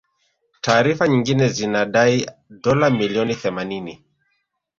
Taarifa 0.61 1.07
nyingine 1.07 1.47
zinadai 1.49 2.25
dola 2.63 2.89
milioni 2.89 3.35
themanini 3.35 4.05